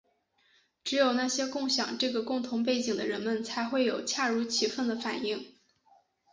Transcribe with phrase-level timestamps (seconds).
[0.83, 5.53] 只有那些共享这个共同背景的人们才会有恰如其分的反应。